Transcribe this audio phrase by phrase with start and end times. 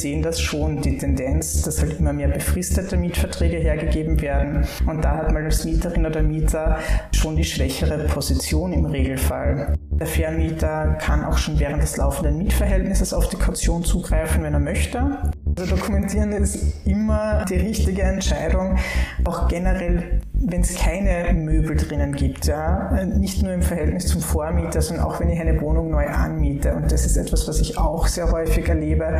[0.00, 4.66] Sehen das schon, die Tendenz, dass halt immer mehr befristete Mietverträge hergegeben werden.
[4.86, 6.78] Und da hat man als Mieterin oder Mieter
[7.12, 9.74] schon die schwächere Position im Regelfall.
[9.90, 14.60] Der Vermieter kann auch schon während des laufenden Mietverhältnisses auf die Kaution zugreifen, wenn er
[14.60, 15.32] möchte.
[15.54, 18.78] Also dokumentieren ist immer die richtige Entscheidung,
[19.24, 24.80] auch generell, wenn es keine Möbel drinnen gibt, ja, nicht nur im Verhältnis zum Vormieter,
[24.80, 26.74] sondern auch wenn ich eine Wohnung neu anmiete.
[26.74, 29.18] Und das ist etwas, was ich auch sehr häufig erlebe,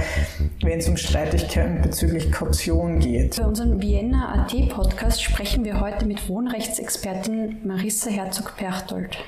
[0.62, 3.36] wenn es um Streitigkeiten bezüglich Kaution geht.
[3.36, 9.18] Bei unserem Vienna AT Podcast sprechen wir heute mit Wohnrechtsexpertin Marissa Herzog-Perchtold.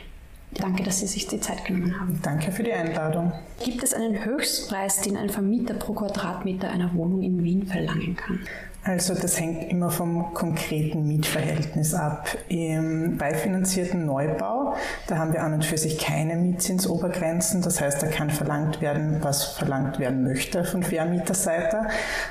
[0.55, 2.21] Danke, dass Sie sich die Zeit genommen haben.
[2.23, 3.33] Danke für die Einladung.
[3.65, 8.41] Gibt es einen Höchstpreis, den ein Vermieter pro Quadratmeter einer Wohnung in Wien verlangen kann?
[8.87, 12.29] Also das hängt immer vom konkreten Mietverhältnis ab.
[12.49, 14.75] Im beifinanzierten Neubau,
[15.07, 17.63] da haben wir an und für sich keine Mietzinsobergrenzen.
[17.63, 21.87] Das heißt, da kann verlangt werden, was verlangt werden möchte von Vermieterseite.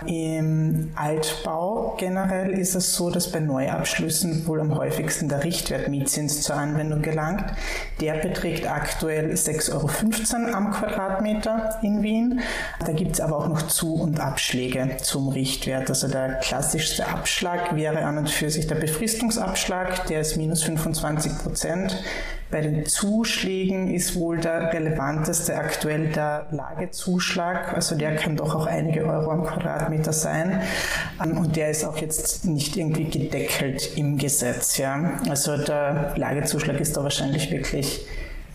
[0.06, 6.56] Im Altbau generell ist es so, dass bei Neuabschlüssen wohl am häufigsten der Richtwert-Mietzins zur
[6.56, 7.46] Anwendung gelangt.
[8.00, 9.74] Der beträgt aktuell 6,15
[10.46, 12.42] Euro am Quadratmeter in Wien.
[12.86, 15.90] Da gibt es aber auch noch Zu- und Abschläge zum Richtwert.
[15.90, 21.38] Also der klassischste Abschlag wäre an und für sich der Befristungsabschlag, der ist minus 25
[21.38, 22.04] Prozent.
[22.52, 28.66] Bei den Zuschlägen ist wohl der relevanteste aktuell der Lagezuschlag, also der kann doch auch
[28.66, 30.62] einige Euro am Quadratmeter sein
[31.24, 34.78] ähm, und der ist auch jetzt nicht irgendwie gedeckelt im Gesetz.
[34.78, 35.14] Ja.
[35.30, 38.06] Also der Lagezuschlag ist da wahrscheinlich wirklich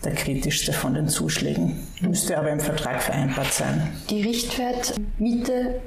[0.05, 3.89] der kritischste von den Zuschlägen, müsste aber im Vertrag vereinbart sein.
[4.09, 5.81] Die Richtwertmiete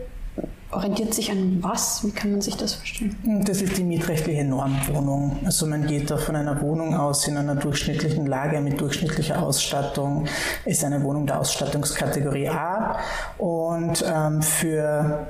[0.73, 2.05] orientiert sich an was?
[2.05, 3.17] Wie kann man sich das verstehen?
[3.47, 5.39] Das ist die mietrechtliche Normwohnung.
[5.45, 10.27] Also man geht da von einer Wohnung aus in einer durchschnittlichen Lage mit durchschnittlicher Ausstattung,
[10.65, 12.99] ist eine Wohnung der Ausstattungskategorie A
[13.39, 15.27] und ähm, für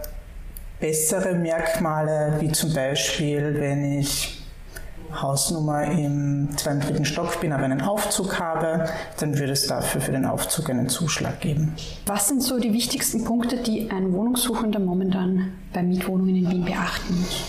[0.80, 4.41] bessere Merkmale, wie zum Beispiel, wenn ich
[5.20, 8.88] Hausnummer im zweiten, dritten Stock bin, aber einen Aufzug habe,
[9.18, 11.74] dann würde es dafür für den Aufzug einen Zuschlag geben.
[12.06, 17.20] Was sind so die wichtigsten Punkte, die ein Wohnungssuchender momentan bei Mietwohnungen in Wien beachten
[17.20, 17.44] muss?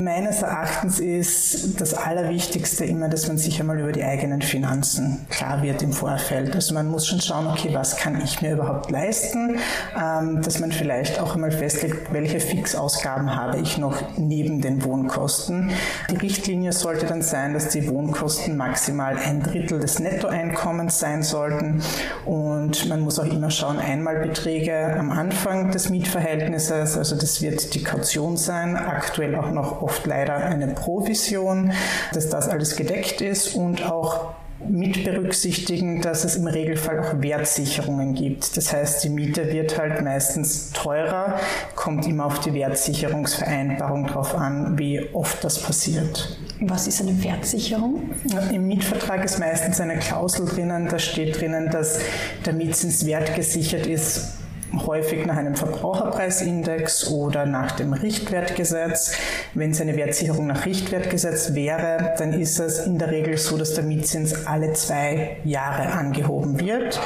[0.00, 5.62] Meines Erachtens ist das Allerwichtigste immer, dass man sich einmal über die eigenen Finanzen klar
[5.62, 6.54] wird im Vorfeld.
[6.54, 9.58] Also man muss schon schauen, okay, was kann ich mir überhaupt leisten,
[9.94, 15.70] ähm, dass man vielleicht auch einmal festlegt, welche Fixausgaben habe ich noch neben den Wohnkosten.
[16.10, 21.82] Die Richtlinie sollte dann sein, dass die Wohnkosten maximal ein Drittel des Nettoeinkommens sein sollten
[22.24, 27.82] und man muss auch immer schauen, Einmalbeträge am Anfang des Mietverhältnisses, also das wird die
[27.82, 31.72] Kaution sein, aktuell auch noch oft leider eine Provision,
[32.12, 34.34] dass das alles gedeckt ist und auch
[34.68, 38.56] mit berücksichtigen, dass es im Regelfall auch Wertsicherungen gibt.
[38.56, 41.40] Das heißt, die Miete wird halt meistens teurer,
[41.74, 46.38] kommt immer auf die Wertsicherungsvereinbarung drauf an, wie oft das passiert.
[46.60, 48.10] Was ist eine Wertsicherung?
[48.52, 52.00] Im Mietvertrag ist meistens eine Klausel drinnen, da steht drinnen, dass
[52.44, 54.40] der Mietzins wertgesichert ist
[54.86, 59.12] häufig nach einem Verbraucherpreisindex oder nach dem Richtwertgesetz.
[59.54, 63.74] Wenn es eine Wertsicherung nach Richtwertgesetz wäre, dann ist es in der Regel so, dass
[63.74, 67.00] der Mietzins alle zwei Jahre angehoben wird.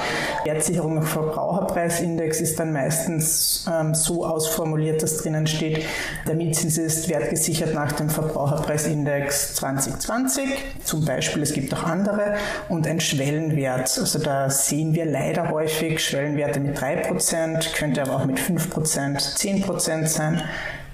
[0.44, 5.84] Wertsicherung nach Verbraucherpreisindex ist dann meistens ähm, so ausformuliert, dass drinnen steht,
[6.26, 10.44] der Mietzins ist wertgesichert nach dem Verbraucherpreisindex 2020.
[10.84, 12.36] Zum Beispiel, es gibt auch andere
[12.68, 13.98] und ein Schwellenwert.
[13.98, 17.04] Also da sehen wir leider häufig Schwellenwerte mit 3%.
[17.14, 20.42] Prozent, könnte aber auch mit 5 Prozent, 10 Prozent sein.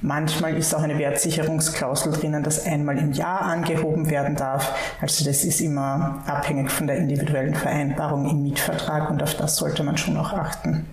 [0.02, 4.74] Manchmal ist auch eine Wertsicherungsklausel drinnen, dass einmal im Jahr angehoben werden darf.
[5.00, 9.82] Also das ist immer abhängig von der individuellen Vereinbarung im Mietvertrag und auf das sollte
[9.82, 10.86] man schon auch achten.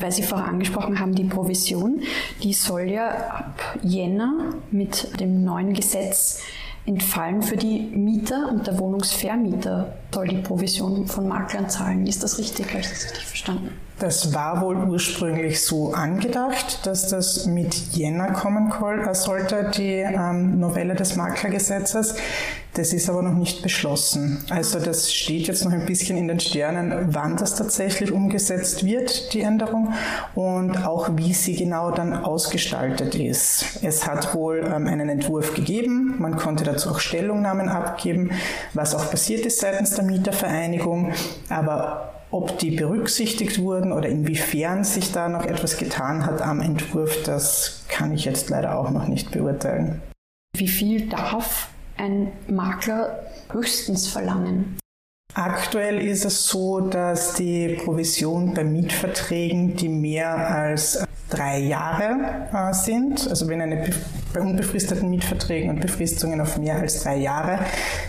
[0.00, 2.02] Weil Sie vorher angesprochen haben, die Provision,
[2.42, 6.40] die soll ja ab Jänner mit dem neuen Gesetz
[6.86, 12.06] entfallen für die Mieter und der Wohnungsvermieter soll die Provision von Maklern zahlen.
[12.06, 12.68] Ist das richtig?
[12.68, 13.72] Habe ich das richtig verstanden?
[13.98, 18.72] Das war wohl ursprünglich so angedacht, dass das mit Jänner kommen
[19.12, 22.14] sollte, die ähm, Novelle des Maklergesetzes.
[22.74, 24.44] Das ist aber noch nicht beschlossen.
[24.50, 29.32] Also das steht jetzt noch ein bisschen in den Sternen, wann das tatsächlich umgesetzt wird,
[29.32, 29.94] die Änderung,
[30.36, 33.80] und auch wie sie genau dann ausgestaltet ist.
[33.82, 38.30] Es hat wohl ähm, einen Entwurf gegeben, man konnte dazu auch Stellungnahmen abgeben,
[38.74, 41.12] was auch passiert ist seitens der Mietervereinigung,
[41.48, 47.22] aber ob die berücksichtigt wurden oder inwiefern sich da noch etwas getan hat am Entwurf,
[47.24, 50.02] das kann ich jetzt leider auch noch nicht beurteilen.
[50.56, 53.20] Wie viel darf ein Makler
[53.50, 54.78] höchstens verlangen?
[55.34, 62.72] Aktuell ist es so, dass die Provision bei Mietverträgen, die mehr als drei Jahre äh,
[62.72, 63.28] sind.
[63.28, 63.90] Also wenn eine
[64.32, 67.60] bei unbefristeten Mietverträgen und Befristungen auf mehr als drei Jahre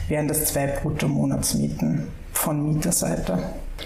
[0.08, 3.40] wären das zwei Bruttomonatsmieten von Mieterseite.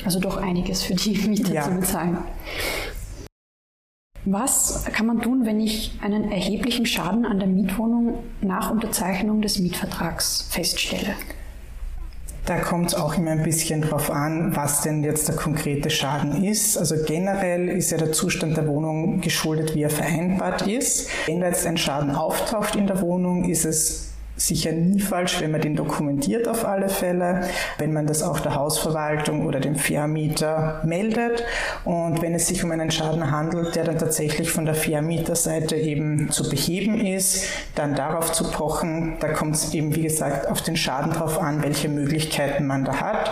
[0.05, 1.63] Also doch einiges für die Mieter ja.
[1.63, 2.17] zu bezahlen.
[4.25, 9.59] Was kann man tun, wenn ich einen erheblichen Schaden an der Mietwohnung nach Unterzeichnung des
[9.59, 11.15] Mietvertrags feststelle?
[12.45, 16.43] Da kommt es auch immer ein bisschen drauf an, was denn jetzt der konkrete Schaden
[16.43, 16.77] ist.
[16.77, 21.09] Also generell ist ja der Zustand der Wohnung geschuldet, wie er vereinbart ist.
[21.25, 25.51] Wenn da jetzt ein Schaden auftaucht in der Wohnung, ist es sicher nie falsch, wenn
[25.51, 27.47] man den dokumentiert auf alle Fälle,
[27.77, 31.43] wenn man das auch der Hausverwaltung oder dem Vermieter meldet
[31.85, 36.31] und wenn es sich um einen Schaden handelt, der dann tatsächlich von der Vermieterseite eben
[36.31, 37.45] zu beheben ist,
[37.75, 41.61] dann darauf zu pochen, da kommt es eben wie gesagt auf den Schaden drauf an,
[41.61, 43.31] welche Möglichkeiten man da hat.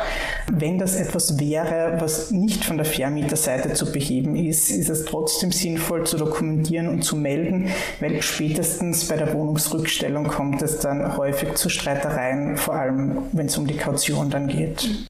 [0.51, 5.51] Wenn das etwas wäre, was nicht von der Vermieterseite zu beheben ist, ist es trotzdem
[5.51, 7.69] sinnvoll zu dokumentieren und zu melden,
[7.99, 13.57] weil spätestens bei der Wohnungsrückstellung kommt es dann häufig zu Streitereien, vor allem wenn es
[13.57, 14.81] um die Kaution dann geht.
[14.81, 15.07] Gibt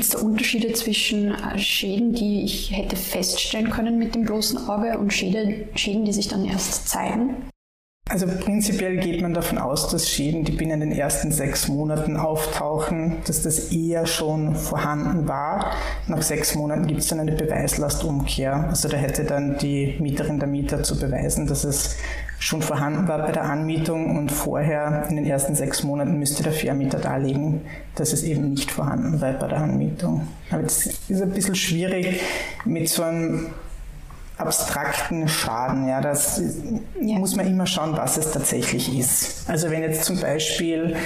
[0.00, 4.98] es da Unterschiede zwischen äh, Schäden, die ich hätte feststellen können mit dem bloßen Auge
[4.98, 7.48] und Schäden, Schäden die sich dann erst zeigen?
[8.10, 13.16] Also prinzipiell geht man davon aus, dass Schäden, die binnen den ersten sechs Monaten auftauchen,
[13.26, 15.72] dass das eher schon vorhanden war.
[16.06, 18.68] Nach sechs Monaten gibt es dann eine Beweislastumkehr.
[18.68, 21.96] Also da hätte dann die Mieterin der Mieter zu beweisen, dass es
[22.38, 26.52] schon vorhanden war bei der Anmietung und vorher in den ersten sechs Monaten müsste der
[26.52, 27.62] Vermieter darlegen,
[27.94, 30.28] dass es eben nicht vorhanden war bei der Anmietung.
[30.50, 32.20] Aber das ist ein bisschen schwierig
[32.66, 33.46] mit so einem
[34.36, 35.88] abstrakten Schaden.
[35.88, 36.40] Ja, das
[37.00, 37.18] ja.
[37.18, 39.48] muss man immer schauen, was es tatsächlich ist.
[39.48, 40.96] Also wenn jetzt zum Beispiel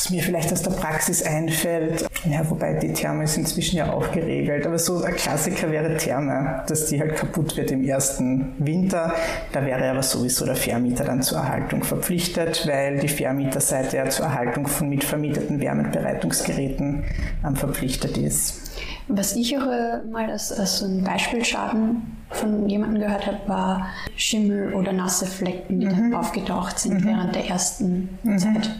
[0.00, 4.12] was mir vielleicht aus der Praxis einfällt, ja, wobei die Therme ist inzwischen ja auch
[4.12, 9.14] geregelt, aber so ein Klassiker wäre Therme, dass die halt kaputt wird im ersten Winter.
[9.52, 14.26] Da wäre aber sowieso der Vermieter dann zur Erhaltung verpflichtet, weil die Vermieterseite ja zur
[14.26, 17.04] Erhaltung von mitvermieteten Wärmebereitungsgeräten
[17.44, 18.69] ähm, verpflichtet ist.
[19.12, 23.86] Was ich auch äh, mal als, als ein Beispielschaden von jemandem gehört habe, war
[24.16, 25.90] Schimmel oder nasse Flecken, die mhm.
[25.90, 27.04] dann aufgetaucht sind mhm.
[27.04, 28.38] während der ersten mhm.
[28.38, 28.70] Zeit.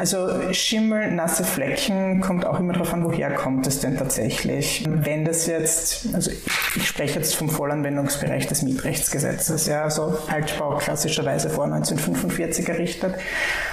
[0.00, 4.82] Also Schimmel, nasse Flecken, kommt auch immer darauf an, woher kommt es denn tatsächlich.
[4.88, 11.50] Wenn das jetzt, also ich spreche jetzt vom Vollanwendungsbereich des Mietrechtsgesetzes, ja, also Altbau klassischerweise
[11.50, 13.14] vor 1945 errichtet.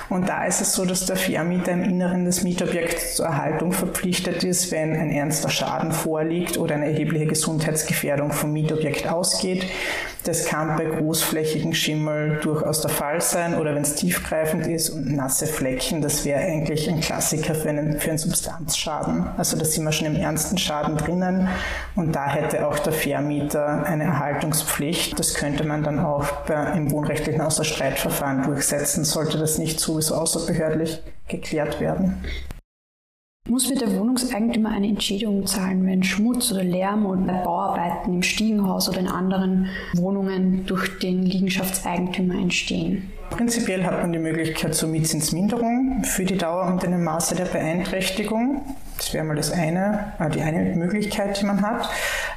[0.09, 4.43] Und da ist es so, dass der Vermieter im Inneren des Mietobjekts zur Erhaltung verpflichtet
[4.43, 9.65] ist, wenn ein ernster Schaden vorliegt oder eine erhebliche Gesundheitsgefährdung vom Mietobjekt ausgeht.
[10.27, 15.15] Das kann bei großflächigen Schimmel durchaus der Fall sein oder wenn es tiefgreifend ist und
[15.15, 19.27] nasse Flecken, das wäre eigentlich ein Klassiker für einen, für einen Substanzschaden.
[19.37, 21.47] Also da sind wir schon im ernsten Schaden drinnen
[21.95, 25.17] und da hätte auch der Vermieter eine Erhaltungspflicht.
[25.19, 31.01] Das könnte man dann auch bei, im wohnrechtlichen Außerstreitverfahren durchsetzen, sollte das nicht sowieso außerbehördlich
[31.27, 32.23] geklärt werden.
[33.49, 38.89] Muss mir der Wohnungseigentümer eine Entschädigung zahlen, wenn Schmutz oder Lärm oder Bauarbeiten im Stiegenhaus
[38.89, 43.09] oder in anderen Wohnungen durch den Liegenschaftseigentümer entstehen?
[43.29, 48.61] Prinzipiell hat man die Möglichkeit zur Mietzinsminderung für die Dauer und dem Maße der Beeinträchtigung.
[48.97, 51.89] Das wäre mal das eine, äh, die eine Möglichkeit, die man hat.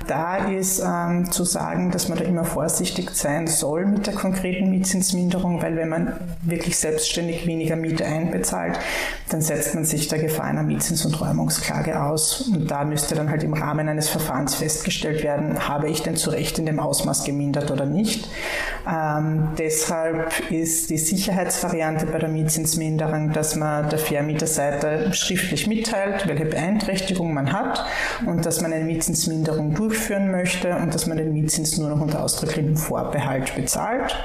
[0.06, 4.70] Da ist ähm, zu sagen, dass man da immer vorsichtig sein soll mit der konkreten
[4.70, 8.78] Mietzinsminderung, weil wenn man wirklich selbstständig weniger Miete einbezahlt,
[9.28, 12.48] dann setzt man sich der Gefahr einer Mietzins- und Räumungsklage aus.
[12.52, 16.30] Und da müsste dann halt im Rahmen eines Verfahrens festgestellt werden, habe ich denn zu
[16.30, 18.28] Recht in dem Ausmaß gemindert oder nicht.
[18.88, 26.49] Ähm, deshalb ist die Sicherheitsvariante bei der Mietzinsminderung, dass man der Vermieterseite schriftlich mitteilt, welche
[26.50, 27.84] Beeinträchtigung man hat
[28.26, 32.22] und dass man eine Mietzinsminderung durchführen möchte und dass man den Mietzins nur noch unter
[32.22, 34.16] ausdrücklichem Vorbehalt bezahlt.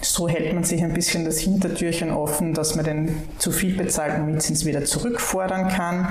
[0.00, 4.26] So hält man sich ein bisschen das Hintertürchen offen, dass man den zu viel bezahlten
[4.26, 6.08] Mietzins wieder zurückfordern kann,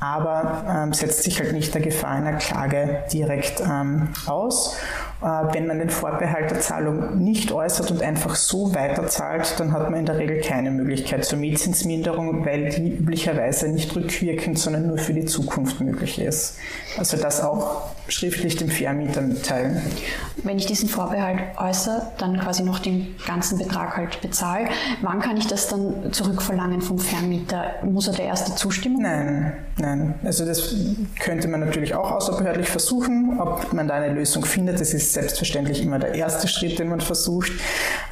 [0.00, 4.76] aber ähm, setzt sich halt nicht der Gefahr einer Klage direkt ähm, aus.
[5.20, 9.90] Äh, wenn man den Vorbehalt der Zahlung nicht äußert und einfach so weiterzahlt, dann hat
[9.90, 14.98] man in der Regel keine Möglichkeit zur Mietzinsminderung, weil die üblicherweise nicht rückwirkend, sondern nur
[14.98, 16.56] für die Zukunft möglich ist.
[16.96, 19.82] Also das auch schriftlich dem Vermieter mitteilen.
[20.44, 24.68] Wenn ich diesen Vorbehalt äußere, dann quasi noch den ganzen Betrag halt bezahle,
[25.02, 27.74] wann kann ich das dann zurückverlangen vom Vermieter?
[27.82, 29.02] Muss er der erste zustimmen?
[29.02, 30.14] Nein, nein.
[30.24, 30.74] Also das
[31.18, 34.80] könnte man natürlich auch außerbehördlich versuchen, ob man da eine Lösung findet.
[34.80, 37.52] Das ist selbstverständlich immer der erste Schritt, den man versucht.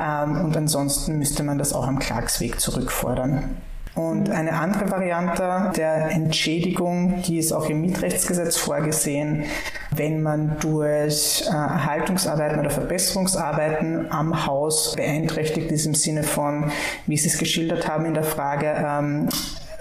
[0.00, 3.56] Ähm, und ansonsten müsste man das auch am Klagsweg zurückfordern.
[3.96, 9.44] Und eine andere Variante der Entschädigung, die ist auch im Mietrechtsgesetz vorgesehen,
[9.90, 16.70] wenn man durch äh, Erhaltungsarbeiten oder Verbesserungsarbeiten am Haus beeinträchtigt ist im Sinne von,
[17.06, 19.30] wie Sie es geschildert haben in der Frage, ähm,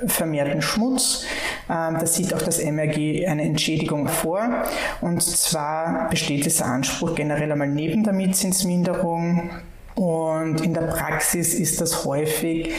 [0.07, 1.25] vermehrten Schmutz.
[1.69, 4.63] Ähm, da sieht auch das MRG eine Entschädigung vor.
[5.01, 9.49] Und zwar besteht dieser Anspruch generell einmal neben der Mietzinsminderung.
[9.95, 12.71] Und in der Praxis ist das häufig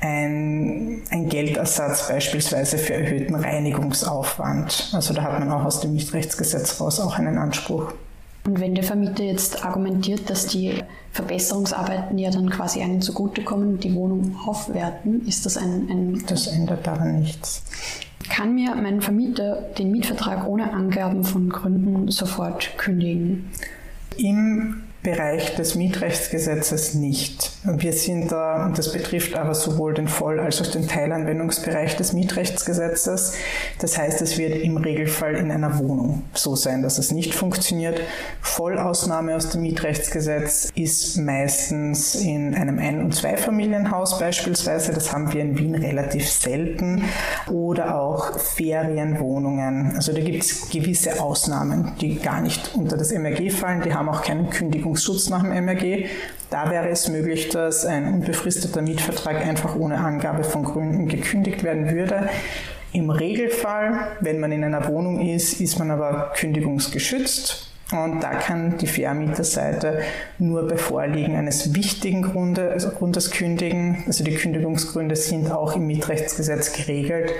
[0.00, 4.90] ein, ein Geldersatz beispielsweise für erhöhten Reinigungsaufwand.
[4.92, 7.92] Also da hat man auch aus dem Mietrechtsgesetz raus auch einen Anspruch.
[8.44, 13.84] Und wenn der Vermieter jetzt argumentiert, dass die Verbesserungsarbeiten ja dann quasi einen zugutekommen und
[13.84, 16.24] die Wohnung aufwerten, ist das ein, ein...
[16.28, 17.62] Das ändert daran nichts.
[18.28, 23.50] Kann mir mein Vermieter den Mietvertrag ohne Angaben von Gründen sofort kündigen?
[24.16, 27.52] Im Bereich des Mietrechtsgesetzes nicht.
[27.62, 32.12] Wir sind da, und das betrifft aber sowohl den Voll- als auch den Teilanwendungsbereich des
[32.12, 33.34] Mietrechtsgesetzes.
[33.78, 38.00] Das heißt, es wird im Regelfall in einer Wohnung so sein, dass es nicht funktioniert.
[38.40, 44.92] Vollausnahme aus dem Mietrechtsgesetz ist meistens in einem Ein- und Zweifamilienhaus beispielsweise.
[44.92, 47.04] Das haben wir in Wien relativ selten.
[47.48, 49.92] Oder auch Ferienwohnungen.
[49.94, 53.82] Also da gibt es gewisse Ausnahmen, die gar nicht unter das MRG fallen.
[53.82, 56.06] Die haben auch keinen Kündigungs Kündigungsschutz nach dem MRG.
[56.48, 61.90] Da wäre es möglich, dass ein unbefristeter Mietvertrag einfach ohne Angabe von Gründen gekündigt werden
[61.90, 62.28] würde.
[62.92, 67.72] Im Regelfall, wenn man in einer Wohnung ist, ist man aber kündigungsgeschützt.
[67.92, 70.00] Und da kann die Vermieterseite
[70.38, 74.02] nur bei Vorliegen eines wichtigen Grunde, also Grundes kündigen.
[74.08, 77.30] Also die Kündigungsgründe sind auch im Mietrechtsgesetz geregelt.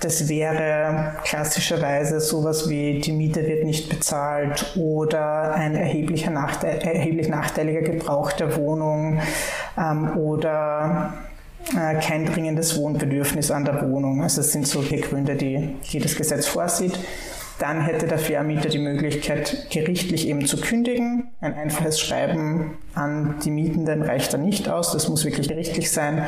[0.00, 7.28] Das wäre klassischerweise sowas wie die Miete wird nicht bezahlt oder ein erheblicher Nachteil, erheblich
[7.28, 9.20] nachteiliger Gebrauch der Wohnung
[9.78, 11.14] ähm, oder
[11.74, 14.22] äh, kein dringendes Wohnbedürfnis an der Wohnung.
[14.22, 16.98] Also das sind solche Gründe, die jedes Gesetz vorsieht.
[17.58, 21.28] Dann hätte der Vermieter die Möglichkeit, gerichtlich eben zu kündigen.
[21.40, 24.92] Ein einfaches Schreiben an die Mietenden reicht da nicht aus.
[24.92, 26.26] Das muss wirklich gerichtlich sein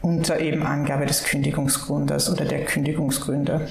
[0.00, 3.66] unter eben Angabe des Kündigungsgrundes oder der Kündigungsgründe.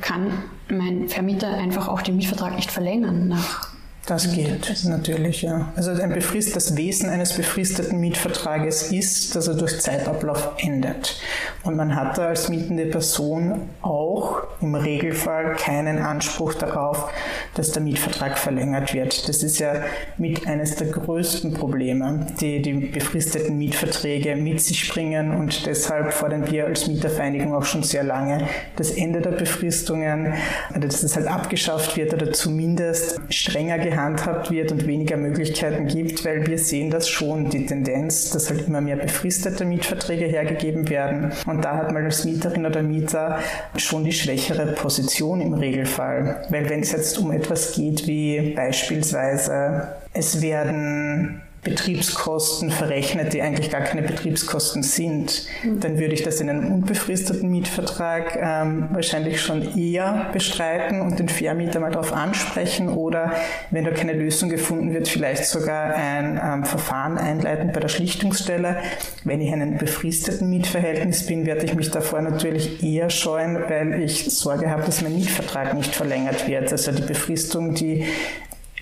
[0.00, 3.75] Kann mein Vermieter einfach auch den Mietvertrag nicht verlängern nach
[4.06, 5.72] das geht natürlich, ja.
[5.74, 11.20] Also ein Befrist, das Wesen eines befristeten Mietvertrages ist, dass er durch Zeitablauf endet.
[11.64, 17.10] Und man hat da als mietende Person auch im Regelfall keinen Anspruch darauf,
[17.54, 19.28] dass der Mietvertrag verlängert wird.
[19.28, 19.82] Das ist ja
[20.18, 26.48] mit eines der größten Probleme, die die befristeten Mietverträge mit sich bringen und deshalb fordern
[26.48, 28.46] wir als Mietervereinigung auch schon sehr lange
[28.76, 30.34] das Ende der Befristungen,
[30.72, 35.86] also dass es halt abgeschafft wird oder zumindest strenger gehandelt gehandhabt wird und weniger Möglichkeiten
[35.86, 40.88] gibt, weil wir sehen das schon, die Tendenz, dass halt immer mehr befristete Mietverträge hergegeben
[40.90, 41.32] werden.
[41.46, 43.38] Und da hat man als Mieterin oder Mieter
[43.76, 46.44] schon die schwächere Position im Regelfall.
[46.50, 53.70] Weil wenn es jetzt um etwas geht wie beispielsweise, es werden Betriebskosten verrechnet, die eigentlich
[53.70, 55.46] gar keine Betriebskosten sind,
[55.80, 61.28] dann würde ich das in einem unbefristeten Mietvertrag ähm, wahrscheinlich schon eher bestreiten und den
[61.28, 63.32] Vermieter mal darauf ansprechen oder
[63.72, 68.78] wenn da keine Lösung gefunden wird, vielleicht sogar ein ähm, Verfahren einleiten bei der Schlichtungsstelle.
[69.24, 74.02] Wenn ich in einem befristeten Mietverhältnis bin, werde ich mich davor natürlich eher scheuen, weil
[74.02, 76.70] ich Sorge habe, dass mein Mietvertrag nicht verlängert wird.
[76.70, 78.04] Also die Befristung, die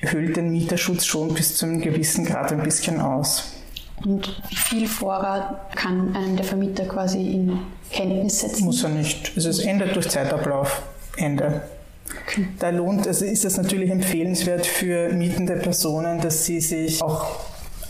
[0.02, 3.52] hüllt den Mieterschutz schon bis zu einem gewissen Grad ein bisschen aus.
[4.04, 7.58] Und wie viel Vorrat kann einem der Vermieter quasi in
[7.90, 8.64] Kenntnis setzen?
[8.64, 9.32] Muss er nicht.
[9.36, 10.82] Also es endet durch Zeitablauf.
[11.16, 11.62] Ende.
[12.26, 12.48] Okay.
[12.58, 17.26] Da lohnt, also ist es natürlich empfehlenswert für mietende Personen, dass sie sich auch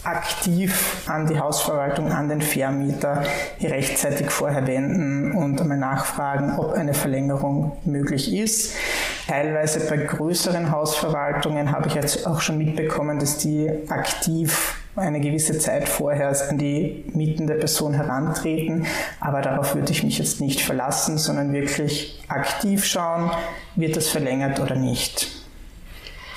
[0.04, 3.25] aktiv an die Hausverwaltung, an den Vermieter
[3.61, 8.75] rechtzeitig vorher wenden und einmal nachfragen, ob eine Verlängerung möglich ist.
[9.26, 15.58] Teilweise bei größeren Hausverwaltungen habe ich jetzt auch schon mitbekommen, dass die aktiv eine gewisse
[15.58, 18.86] Zeit vorher an die mietende Person herantreten.
[19.20, 23.30] Aber darauf würde ich mich jetzt nicht verlassen, sondern wirklich aktiv schauen,
[23.76, 25.28] wird das verlängert oder nicht.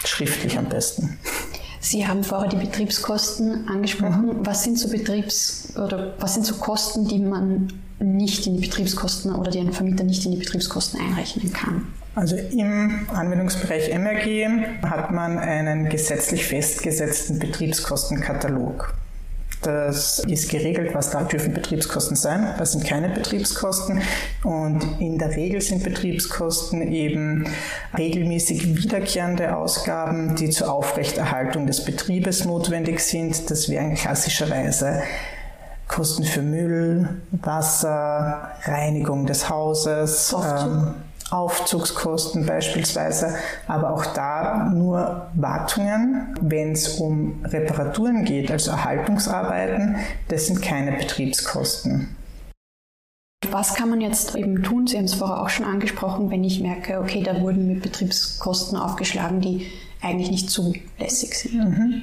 [0.05, 1.19] Schriftlich am besten.
[1.79, 4.25] Sie haben vorher die Betriebskosten angesprochen.
[4.25, 4.45] Mhm.
[4.45, 9.33] Was sind so Betriebs- oder was sind so Kosten, die man nicht in die Betriebskosten
[9.33, 11.87] oder die ein Vermieter nicht in die Betriebskosten einrechnen kann?
[12.15, 18.93] Also im Anwendungsbereich MRG hat man einen gesetzlich festgesetzten Betriebskostenkatalog.
[19.61, 24.01] Das ist geregelt, was da dürfen Betriebskosten sein, was sind keine Betriebskosten.
[24.43, 27.45] Und in der Regel sind Betriebskosten eben
[27.97, 33.49] regelmäßig wiederkehrende Ausgaben, die zur Aufrechterhaltung des Betriebes notwendig sind.
[33.49, 35.01] Das wären klassischerweise
[35.87, 40.95] Kosten für Müll, Wasser, Reinigung des Hauses, ähm,
[41.29, 43.35] Aufzugskosten beispielsweise,
[43.67, 46.35] aber auch da nur Wartungen.
[46.41, 49.97] Wenn es um Reparaturen geht, also Erhaltungsarbeiten,
[50.29, 52.15] das sind keine Betriebskosten.
[53.51, 54.87] Was kann man jetzt eben tun?
[54.87, 58.77] Sie haben es vorher auch schon angesprochen, wenn ich merke, okay, da wurden mir Betriebskosten
[58.77, 59.67] aufgeschlagen, die
[60.01, 61.55] eigentlich nicht zulässig sind.
[61.55, 62.01] Mhm.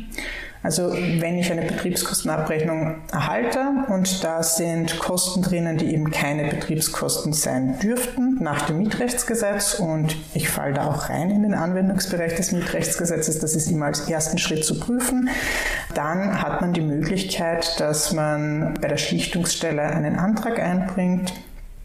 [0.64, 7.34] Also wenn ich eine Betriebskostenabrechnung erhalte und da sind Kosten drinnen, die eben keine Betriebskosten
[7.34, 12.52] sein dürften nach dem Mietrechtsgesetz und ich falle da auch rein in den Anwendungsbereich des
[12.52, 15.28] Mietrechtsgesetzes, das ist immer als ersten Schritt zu prüfen,
[15.92, 21.34] dann hat man die Möglichkeit, dass man bei der Schlichtungsstelle einen Antrag einbringt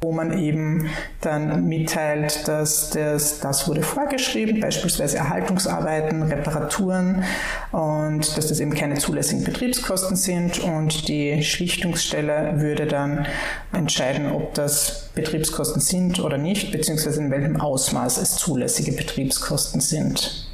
[0.02, 0.90] wo man eben
[1.22, 7.24] dann mitteilt, dass das, das wurde vorgeschrieben, beispielsweise Erhaltungsarbeiten, Reparaturen
[7.72, 13.28] und dass das eben keine zulässigen Betriebskosten sind und die Schlichtungsstelle würde dann
[13.74, 20.48] entscheiden, ob das Betriebskosten sind oder nicht, beziehungsweise in welchem Ausmaß es zulässige Betriebskosten sind.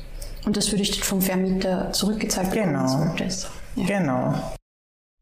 [0.46, 2.74] Und das würde ich vom Vermieter zurückgezahlt bekommen?
[3.16, 3.16] Genau.
[3.76, 4.00] Ja.
[4.00, 4.34] Genau.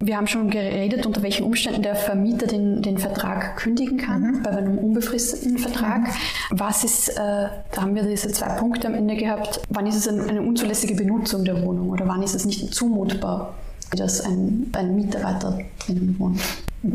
[0.06, 4.44] Wir haben schon geredet, unter welchen Umständen der Vermieter den, den Vertrag kündigen kann, mhm.
[4.44, 6.02] bei einem unbefristeten Vertrag.
[6.02, 6.10] Mhm.
[6.52, 10.08] Was ist, äh, da haben wir diese zwei Punkte am Ende gehabt, wann ist es
[10.10, 13.54] eine, eine unzulässige Benutzung der Wohnung oder wann ist es nicht zumutbar,
[13.96, 16.42] dass ein, ein Mieter weiter drinnen wohnt?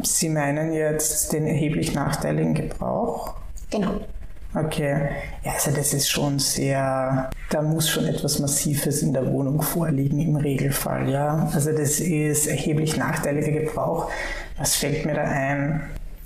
[0.03, 3.35] Sie meinen jetzt den erheblich nachteiligen Gebrauch?
[3.71, 4.00] Genau.
[4.55, 5.11] Okay,
[5.45, 10.19] ja, also das ist schon sehr, da muss schon etwas Massives in der Wohnung vorliegen
[10.21, 11.50] im Regelfall, ja.
[11.52, 14.11] Also das ist erheblich nachteiliger Gebrauch.
[14.57, 15.83] Was fällt mir da ein?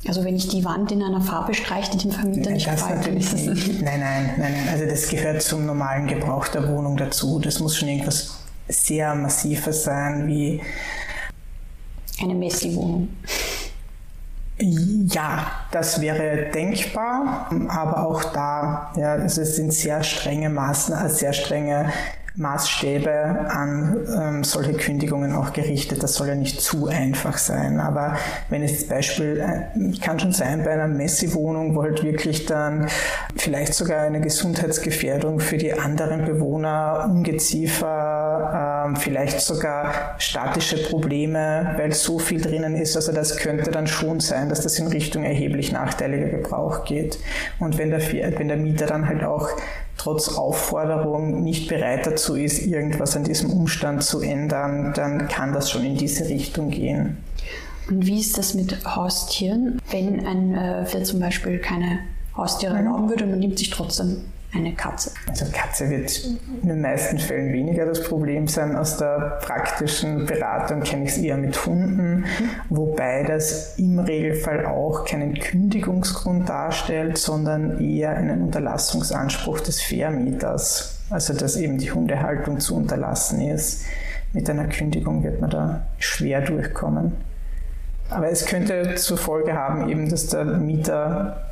[0.07, 2.97] Also wenn ich die Wand in einer Farbe streiche, die dem Vermieter nein, nicht gefällt,
[2.99, 3.83] natürlich nicht.
[3.83, 4.69] Nein, nein, nein, nein.
[4.73, 7.39] Also das gehört zum normalen Gebrauch der Wohnung dazu.
[7.41, 8.39] Das muss schon irgendwas
[8.69, 10.61] sehr Massives sein, wie
[12.21, 13.09] eine Messi-Wohnung.
[14.59, 21.93] Ja, das wäre denkbar, aber auch da, ja, es sind sehr strenge Maßnahmen, sehr strenge
[22.35, 23.13] Maßstäbe
[23.51, 26.03] an ähm, solche Kündigungen auch gerichtet.
[26.03, 27.79] Das soll ja nicht zu einfach sein.
[27.79, 28.17] Aber
[28.49, 32.89] wenn es das Beispiel, äh, kann schon sein bei einer Messi-Wohnung, wo halt wirklich dann
[33.37, 37.87] vielleicht sogar eine Gesundheitsgefährdung für die anderen Bewohner, Ungeziefer,
[38.85, 42.97] ähm, vielleicht sogar statische Probleme, weil so viel drinnen ist.
[42.97, 47.19] Also das könnte dann schon sein, dass das in Richtung erheblich nachteiliger Gebrauch geht.
[47.59, 48.01] Und wenn der,
[48.39, 49.49] wenn der Mieter dann halt auch
[49.97, 55.71] trotz Aufforderung nicht bereit dazu ist, irgendwas an diesem Umstand zu ändern, dann kann das
[55.71, 57.19] schon in diese Richtung gehen.
[57.89, 59.81] Und wie ist das mit Haustieren?
[59.91, 62.01] Wenn ein äh, zum Beispiel keine
[62.37, 65.13] Haustiere erlauben würde und man nimmt sich trotzdem eine Katze.
[65.29, 66.25] Also Katze wird
[66.63, 68.77] in den meisten Fällen weniger das Problem sein.
[68.77, 72.27] Aus der praktischen Beratung kenne ich es eher mit Hunden,
[72.69, 81.01] wobei das im Regelfall auch keinen Kündigungsgrund darstellt, sondern eher einen Unterlassungsanspruch des Vermieters.
[81.09, 83.85] Also dass eben die Hundehaltung zu unterlassen ist.
[84.35, 87.13] Mit einer Kündigung wird man da schwer durchkommen.
[88.09, 91.52] Aber es könnte zur Folge haben, eben, dass der Mieter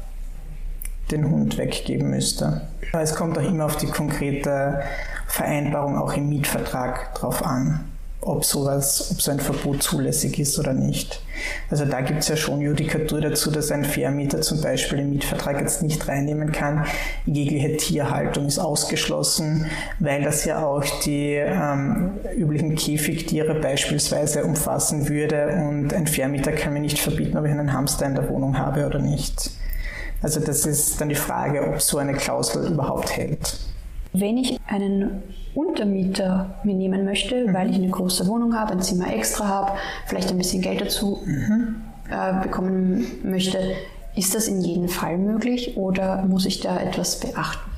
[1.12, 2.62] den Hund weggeben müsste.
[2.92, 4.81] Es kommt auch immer auf die konkrete
[5.27, 7.85] Vereinbarung auch im Mietvertrag drauf an,
[8.20, 11.23] ob sowas, ob so ein Verbot zulässig ist oder nicht.
[11.70, 15.61] Also da gibt es ja schon Judikatur dazu, dass ein Vermieter zum Beispiel im Mietvertrag
[15.61, 16.85] jetzt nicht reinnehmen kann.
[17.27, 19.66] Jegliche Tierhaltung ist ausgeschlossen,
[20.01, 26.75] weil das ja auch die ähm, üblichen Käfigtiere beispielsweise umfassen würde und ein Vermieter kann
[26.75, 29.51] mir nicht verbieten, ob ich einen Hamster in der Wohnung habe oder nicht.
[30.22, 33.59] Also das ist dann die Frage, ob so eine Klausel überhaupt hält.
[34.12, 35.22] Wenn ich einen
[35.54, 37.54] Untermieter mir nehmen möchte, mhm.
[37.54, 39.72] weil ich eine große Wohnung habe, ein Zimmer extra habe,
[40.06, 41.76] vielleicht ein bisschen Geld dazu mhm.
[42.11, 43.59] äh, bekommen möchte,
[44.16, 47.69] ist das in jedem Fall möglich oder muss ich da etwas beachten?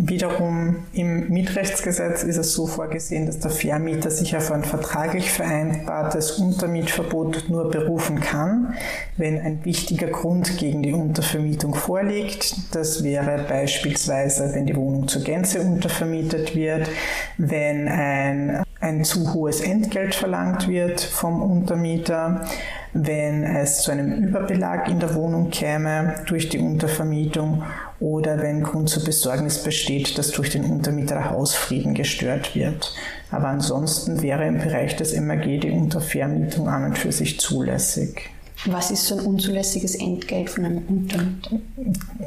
[0.00, 6.38] Wiederum im Mietrechtsgesetz ist es so vorgesehen, dass der Vermieter sich auf ein vertraglich vereinbartes
[6.38, 8.74] Untermietverbot nur berufen kann,
[9.16, 12.54] wenn ein wichtiger Grund gegen die Untervermietung vorliegt.
[12.70, 16.88] Das wäre beispielsweise, wenn die Wohnung zur Gänze untervermietet wird,
[17.36, 22.46] wenn ein, ein zu hohes Entgelt verlangt wird vom Untermieter,
[22.92, 27.64] wenn es zu einem Überbelag in der Wohnung käme durch die Untervermietung
[28.00, 32.92] oder wenn Grund zur Besorgnis besteht, dass durch den Untermieter der Hausfrieden gestört wird.
[33.30, 38.30] Aber ansonsten wäre im Bereich des MAG die Untervermietung an und für sich zulässig.
[38.66, 41.60] Was ist so ein unzulässiges Entgelt von einem Untermieter?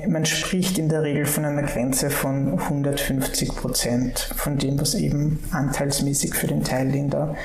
[0.08, 5.40] Man spricht in der Regel von einer Grenze von 150 Prozent von dem, was eben
[5.52, 7.36] anteilsmäßig für den Teil in der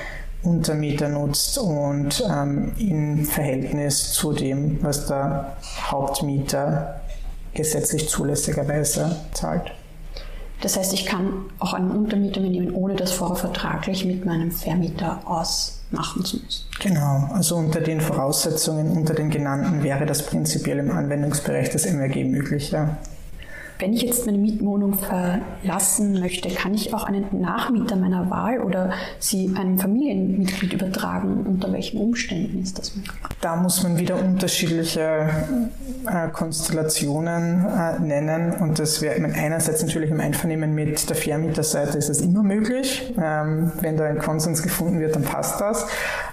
[0.45, 5.57] Untermieter nutzt und ähm, im Verhältnis zu dem, was der
[5.91, 7.01] Hauptmieter
[7.57, 9.73] gesetzlich zulässigerweise zahlt.
[10.61, 15.21] Das heißt, ich kann auch einen Untermieter nehmen, ohne das vorher vertraglich mit meinem Vermieter
[15.27, 16.65] ausmachen zu müssen.
[16.81, 22.25] Genau, also unter den Voraussetzungen, unter den genannten wäre das prinzipiell im Anwendungsbereich des MRG
[22.25, 22.71] möglich.
[22.71, 22.97] Ja.
[23.79, 28.93] Wenn ich jetzt meine Mietwohnung verlassen möchte, kann ich auch einen Nachmieter meiner Wahl oder
[29.19, 31.45] sie einem Familienmitglied übertragen?
[31.47, 33.15] Unter welchen Umständen ist das möglich?
[33.43, 35.29] Da muss man wieder unterschiedliche
[36.07, 42.09] äh, Konstellationen äh, nennen und das wäre einerseits natürlich im Einvernehmen mit der Vermieterseite ist
[42.09, 43.13] es immer möglich.
[43.23, 45.87] Ähm, wenn da ein Konsens gefunden wird, dann passt das.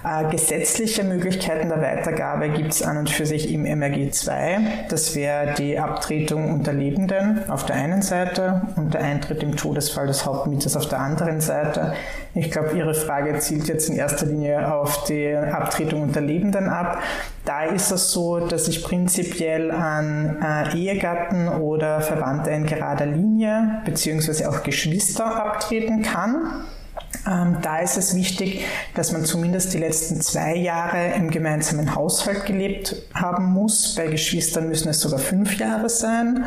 [0.06, 4.86] Äh, gesetzliche Möglichkeiten der Weitergabe gibt es an und für sich im MRG 2.
[4.90, 10.08] Das wäre die Abtretung unter Lebenden auf der einen Seite und der Eintritt im Todesfall
[10.08, 11.94] des Hauptmieters auf der anderen Seite.
[12.34, 17.00] Ich glaube, Ihre Frage zielt jetzt in erster Linie auf die Abtretung unter Lebenden ab.
[17.46, 23.82] Da ist es so, dass ich prinzipiell an äh, Ehegatten oder Verwandte in gerader Linie
[23.86, 26.64] beziehungsweise auch Geschwister abtreten kann.
[27.28, 32.46] Ähm, da ist es wichtig, dass man zumindest die letzten zwei Jahre im gemeinsamen Haushalt
[32.46, 33.96] gelebt haben muss.
[33.96, 36.46] Bei Geschwistern müssen es sogar fünf Jahre sein.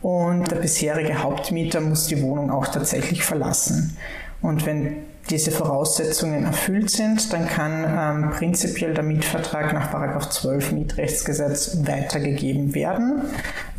[0.00, 3.96] Und der bisherige Hauptmieter muss die Wohnung auch tatsächlich verlassen.
[4.40, 7.84] Und wenn diese Voraussetzungen erfüllt sind, dann kann
[8.24, 13.22] ähm, prinzipiell der Mietvertrag nach 12 Mietrechtsgesetz weitergegeben werden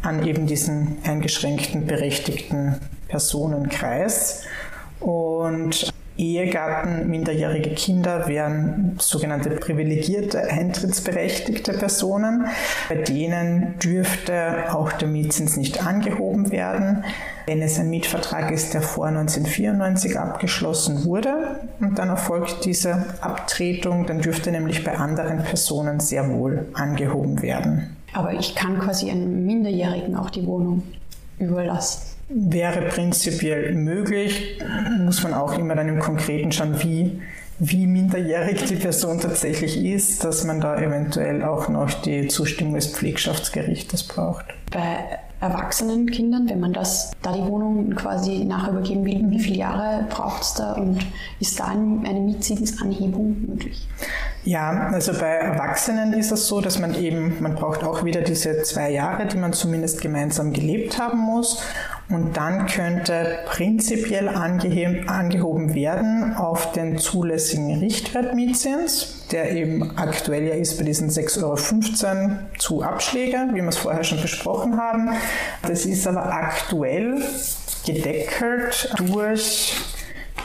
[0.02, 4.44] an eben diesen eingeschränkten berechtigten Personenkreis.
[5.00, 12.48] Und Ehegatten, minderjährige Kinder wären sogenannte privilegierte, eintrittsberechtigte Personen.
[12.88, 17.04] Bei denen dürfte auch der Mietzins nicht angehoben werden,
[17.48, 24.06] wenn es ein Mietvertrag ist, der vor 1994 abgeschlossen wurde und dann erfolgt diese Abtretung,
[24.06, 27.98] dann dürfte nämlich bei anderen Personen sehr wohl angehoben werden.
[28.14, 30.84] Aber ich kann quasi einem Minderjährigen auch die Wohnung
[31.38, 34.60] überlassen wäre prinzipiell möglich,
[35.00, 37.22] muss man auch immer dann im Konkreten schauen, wie,
[37.60, 42.88] wie minderjährig die Person tatsächlich ist, dass man da eventuell auch noch die Zustimmung des
[42.88, 44.46] Pflegschaftsgerichtes braucht.
[44.72, 50.06] Bei erwachsenen Kindern, wenn man das, da die Wohnung quasi nachübergeben will, wie viele Jahre
[50.10, 51.06] braucht es da und
[51.40, 53.88] ist da eine Mietzinsanhebung möglich?
[54.44, 58.64] Ja, also bei Erwachsenen ist es so, dass man eben, man braucht auch wieder diese
[58.64, 61.62] zwei Jahre, die man zumindest gemeinsam gelebt haben muss.
[62.08, 70.78] Und dann könnte prinzipiell angehoben werden auf den zulässigen Richtwertmietzins, der eben aktuell ja ist
[70.78, 75.10] bei diesen 6,15 Euro zu Abschläge, wie wir es vorher schon besprochen haben.
[75.64, 77.24] Das ist aber aktuell
[77.88, 79.74] gedeckelt durch,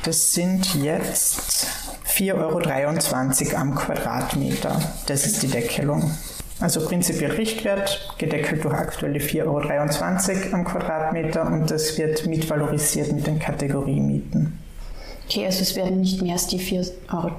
[0.02, 1.66] das sind jetzt
[2.06, 4.80] 4,23 Euro am Quadratmeter.
[5.06, 6.10] Das ist die Deckelung.
[6.60, 13.26] Also prinzipiell Richtwert, gedeckelt durch aktuelle 4,23 Euro am Quadratmeter und das wird mitvalorisiert mit
[13.26, 14.58] den Kategoriemieten.
[15.26, 17.30] Okay, also es werden nicht mehr als die 4,30 Euro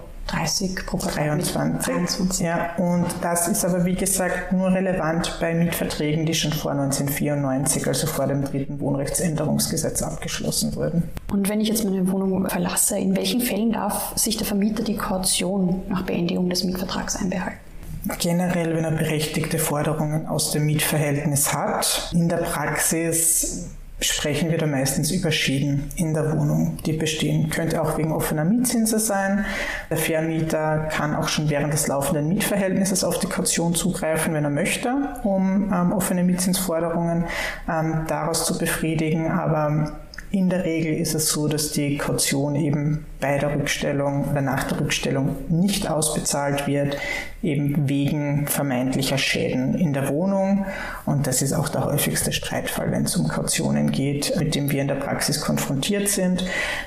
[0.88, 1.54] pro Quadratmeter.
[1.54, 1.94] 23.
[1.94, 2.46] 23.
[2.46, 7.86] Ja, und das ist aber wie gesagt nur relevant bei Mietverträgen, die schon vor 1994,
[7.86, 11.04] also vor dem dritten Wohnrechtsänderungsgesetz abgeschlossen wurden.
[11.32, 14.98] Und wenn ich jetzt meine Wohnung verlasse, in welchen Fällen darf sich der Vermieter die
[14.98, 17.71] Kaution nach Beendigung des Mietvertrags einbehalten?
[18.20, 22.10] Generell, wenn er berechtigte Forderungen aus dem Mietverhältnis hat.
[22.14, 27.50] In der Praxis sprechen wir da meistens über Schäden in der Wohnung, die bestehen.
[27.50, 29.46] Könnte auch wegen offener Mietzinse sein.
[29.90, 34.50] Der Vermieter kann auch schon während des laufenden Mietverhältnisses auf die Kaution zugreifen, wenn er
[34.50, 37.26] möchte, um ähm, offene Mietzinsforderungen
[37.70, 39.30] ähm, daraus zu befriedigen.
[39.30, 39.94] Aber
[40.32, 44.64] in der Regel ist es so, dass die Kaution eben bei der Rückstellung oder nach
[44.66, 46.98] der Rückstellung nicht ausbezahlt wird,
[47.44, 50.66] eben wegen vermeintlicher Schäden in der Wohnung.
[51.06, 54.82] Und das ist auch der häufigste Streitfall, wenn es um Kautionen geht, mit dem wir
[54.82, 56.44] in der Praxis konfrontiert sind.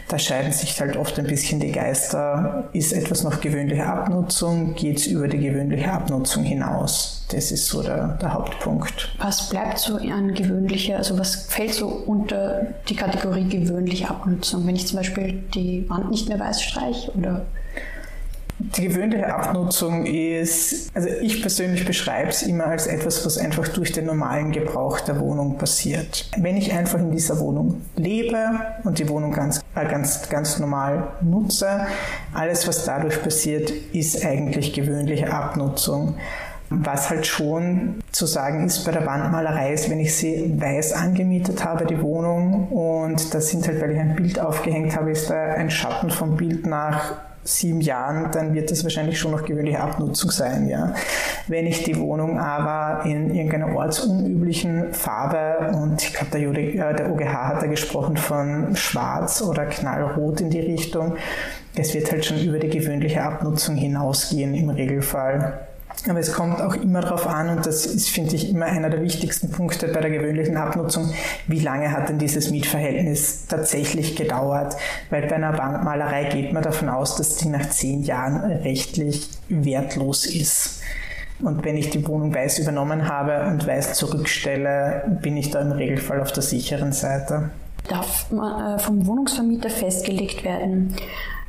[0.08, 2.68] Da scheiden sich halt oft ein bisschen die Geister.
[2.72, 4.74] Ist etwas noch gewöhnliche Abnutzung?
[4.74, 7.24] Geht es über die gewöhnliche Abnutzung hinaus?
[7.30, 9.14] Das ist so der, der Hauptpunkt.
[9.18, 14.66] Was bleibt so an gewöhnlicher, also was fällt so unter die Kategorie gewöhnliche Abnutzung?
[14.66, 17.46] Wenn ich zum Beispiel die Wand nicht mehr weiß streiche oder
[18.58, 23.92] die gewöhnliche Abnutzung ist, also ich persönlich beschreibe es immer als etwas, was einfach durch
[23.92, 26.30] den normalen Gebrauch der Wohnung passiert.
[26.38, 31.08] Wenn ich einfach in dieser Wohnung lebe und die Wohnung ganz, äh, ganz, ganz normal
[31.20, 31.86] nutze,
[32.32, 36.14] alles, was dadurch passiert, ist eigentlich gewöhnliche Abnutzung.
[36.70, 41.64] Was halt schon zu sagen ist bei der Wandmalerei ist, wenn ich sie weiß angemietet
[41.64, 42.68] habe, die Wohnung,
[43.14, 46.36] und da sind halt, weil ich ein Bild aufgehängt habe, ist da ein Schatten vom
[46.36, 47.12] Bild nach
[47.44, 50.66] sieben Jahren, dann wird das wahrscheinlich schon noch gewöhnliche Abnutzung sein.
[50.66, 50.94] Ja.
[51.46, 57.12] Wenn ich die Wohnung aber in irgendeiner ortsunüblichen Farbe und ich glaube, der, äh, der
[57.12, 61.14] OGH hat da gesprochen von schwarz oder knallrot in die Richtung,
[61.76, 65.68] es wird halt schon über die gewöhnliche Abnutzung hinausgehen im Regelfall.
[66.06, 69.02] Aber es kommt auch immer darauf an, und das ist, finde ich, immer einer der
[69.02, 71.10] wichtigsten Punkte bei der gewöhnlichen Abnutzung,
[71.46, 74.76] wie lange hat denn dieses Mietverhältnis tatsächlich gedauert?
[75.08, 80.26] Weil bei einer Wandmalerei geht man davon aus, dass die nach zehn Jahren rechtlich wertlos
[80.26, 80.82] ist.
[81.40, 85.72] Und wenn ich die Wohnung weiß übernommen habe und weiß zurückstelle, bin ich da im
[85.72, 87.50] Regelfall auf der sicheren Seite.
[87.88, 90.94] Darf man, äh, vom Wohnungsvermieter festgelegt werden,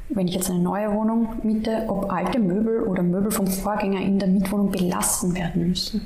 [0.10, 4.20] wenn ich jetzt eine neue Wohnung miete, ob alte Möbel oder Möbel vom Vorgänger in
[4.20, 6.02] der Mietwohnung belassen werden müssen.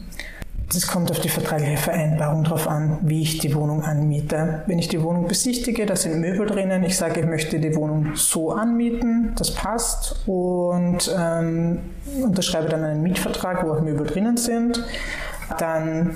[0.72, 4.62] Das kommt auf die vertragliche Vereinbarung drauf an, wie ich die Wohnung anmiete.
[4.68, 8.16] Wenn ich die Wohnung besichtige, da sind Möbel drinnen, ich sage, ich möchte die Wohnung
[8.16, 11.80] so anmieten, das passt und ähm,
[12.22, 14.86] unterschreibe dann einen Mietvertrag, wo auch Möbel drinnen sind,
[15.58, 16.16] dann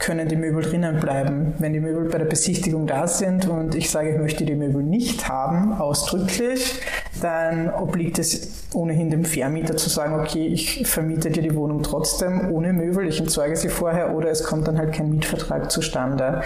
[0.00, 1.54] können die Möbel drinnen bleiben.
[1.58, 4.82] Wenn die Möbel bei der Besichtigung da sind und ich sage, ich möchte die Möbel
[4.82, 6.80] nicht haben, ausdrücklich,
[7.24, 12.52] dann obliegt es ohnehin dem Vermieter zu sagen, okay, ich vermiete dir die Wohnung trotzdem
[12.52, 16.42] ohne Möbel, ich entsorge sie vorher oder es kommt dann halt kein Mietvertrag zustande.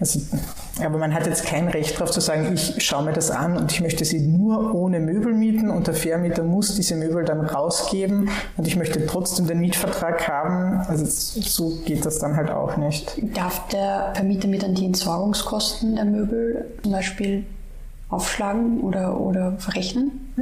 [0.00, 0.20] Also,
[0.82, 3.72] aber man hat jetzt kein Recht darauf zu sagen, ich schaue mir das an und
[3.72, 8.30] ich möchte sie nur ohne Möbel mieten und der Vermieter muss diese Möbel dann rausgeben
[8.56, 10.80] und ich möchte trotzdem den Mietvertrag haben.
[10.88, 13.20] Also so geht das dann halt auch nicht.
[13.36, 17.44] Darf der Vermieter mir dann die Entsorgungskosten der Möbel zum Beispiel
[18.12, 20.32] aufschlagen oder, oder verrechnen?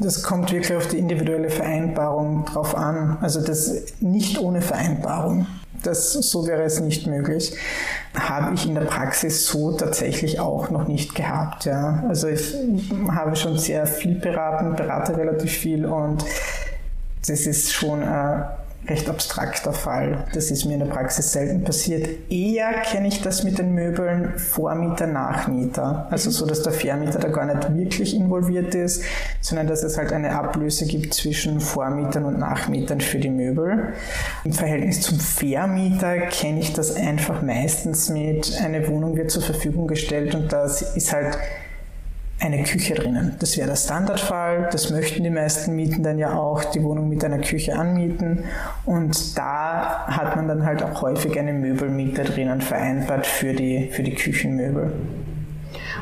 [0.00, 3.18] Das kommt wirklich auf die individuelle Vereinbarung drauf an.
[3.20, 5.46] Also das nicht ohne Vereinbarung.
[5.82, 7.54] Das, so wäre es nicht möglich.
[8.18, 11.66] Habe ich in der Praxis so tatsächlich auch noch nicht gehabt.
[11.66, 12.02] Ja.
[12.08, 12.54] Also ich
[13.10, 16.24] habe schon sehr viel beraten, berate relativ viel und
[17.26, 18.42] das ist schon äh,
[18.86, 20.24] recht abstrakter Fall.
[20.34, 22.08] Das ist mir in der Praxis selten passiert.
[22.30, 26.06] Eher kenne ich das mit den Möbeln Vormieter, Nachmieter.
[26.10, 29.02] Also so, dass der Vermieter da gar nicht wirklich involviert ist,
[29.40, 33.94] sondern dass es halt eine Ablöse gibt zwischen Vormietern und Nachmietern für die Möbel.
[34.44, 39.86] Im Verhältnis zum Vermieter kenne ich das einfach meistens mit, eine Wohnung wird zur Verfügung
[39.86, 41.38] gestellt und das ist halt
[42.40, 43.36] eine Küche drinnen.
[43.38, 44.68] Das wäre der Standardfall.
[44.70, 48.44] Das möchten die meisten Mieten ja auch, die Wohnung mit einer Küche anmieten.
[48.84, 54.02] Und da hat man dann halt auch häufig eine Möbelmiete drinnen vereinbart für die, für
[54.02, 54.92] die Küchenmöbel.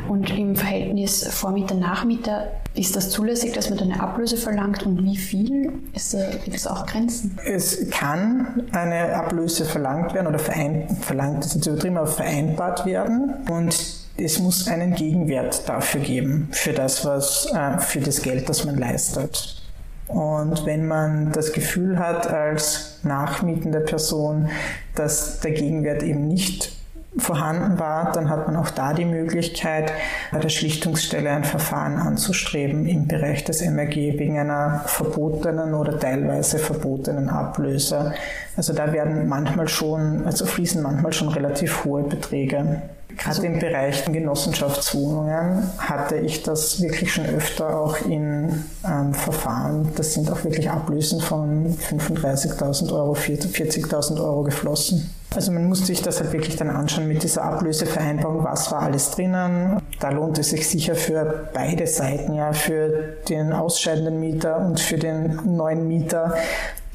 [0.08, 5.02] Und im Verhältnis Vormieter, Nachmieter, ist das zulässig, dass man da eine Ablöse verlangt und
[5.04, 5.72] wie viel?
[5.94, 7.38] Ist gibt es auch Grenzen?
[7.44, 13.34] Es kann eine Ablöse verlangt werden oder verein, verlangt, das ist übertrieben, aber vereinbart werden.
[13.48, 18.64] Und es muss einen Gegenwert dafür geben, für das, was, äh, für das Geld, das
[18.64, 19.62] man leistet.
[20.08, 24.48] Und wenn man das Gefühl hat als nachmietende Person,
[24.94, 26.72] dass der Gegenwert eben nicht
[27.16, 29.92] vorhanden war, dann hat man auch da die Möglichkeit,
[30.30, 36.58] bei der Schlichtungsstelle ein Verfahren anzustreben im Bereich des MRG wegen einer verbotenen oder teilweise
[36.58, 38.14] verbotenen Ablöse.
[38.56, 42.82] Also da werden manchmal schon, also fließen manchmal schon relativ hohe Beträge.
[43.16, 49.88] Gerade im Bereich Genossenschaftswohnungen hatte ich das wirklich schon öfter auch in ähm, Verfahren.
[49.96, 55.10] Das sind auch wirklich Ablösen von 35.000 Euro, 40.000 Euro geflossen.
[55.34, 59.12] Also man muss sich das halt wirklich dann anschauen mit dieser Ablösevereinbarung, was war alles
[59.12, 59.80] drinnen.
[59.98, 64.98] Da lohnt es sich sicher für beide Seiten, ja, für den ausscheidenden Mieter und für
[64.98, 66.34] den neuen Mieter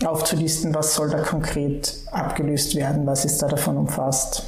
[0.05, 4.43] aufzulisten, was soll da konkret abgelöst werden, was ist da davon umfasst.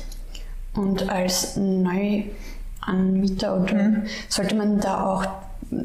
[0.73, 4.03] Und als Neuanmieter oder mhm.
[4.27, 5.25] sollte man da auch,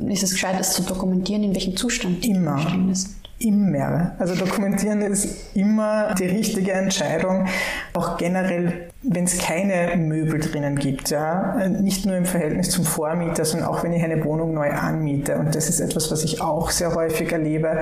[0.09, 2.59] ist es gescheit, das zu dokumentieren, in welchem Zustand die Immer.
[2.95, 3.24] Sind?
[3.39, 4.13] Immer.
[4.19, 7.47] Also dokumentieren ist immer die richtige Entscheidung.
[7.93, 13.45] Auch generell, wenn es keine Möbel drinnen gibt, ja, nicht nur im Verhältnis zum Vormieter,
[13.45, 15.37] sondern auch wenn ich eine Wohnung neu anmiete.
[15.37, 17.81] Und das ist etwas, was ich auch sehr häufig erlebe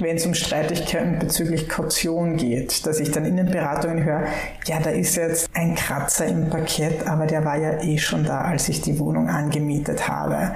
[0.00, 4.24] wenn es um Streitigkeiten bezüglich Kaution geht, dass ich dann in den Beratungen höre,
[4.66, 8.42] ja, da ist jetzt ein Kratzer im Parkett, aber der war ja eh schon da,
[8.42, 10.52] als ich die Wohnung angemietet habe.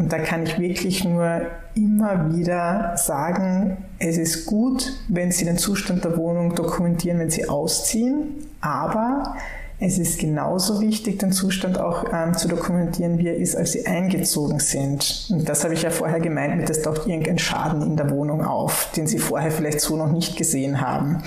[0.00, 1.42] Und da kann ich wirklich nur
[1.74, 7.46] immer wieder sagen, es ist gut, wenn Sie den Zustand der Wohnung dokumentieren, wenn Sie
[7.46, 9.34] ausziehen, aber
[9.78, 13.86] es ist genauso wichtig, den Zustand auch ähm, zu dokumentieren, wie er ist, als sie
[13.86, 15.28] eingezogen sind.
[15.30, 18.42] Und das habe ich ja vorher gemeint mit, es taucht irgendein Schaden in der Wohnung
[18.42, 21.22] auf, den sie vorher vielleicht so noch nicht gesehen haben.